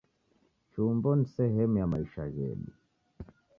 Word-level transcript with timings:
Chumbo 0.71 1.15
ni 1.15 1.25
sehemu 1.25 1.77
ya 1.79 1.87
maisha 1.87 2.25
ghedu 2.29 2.71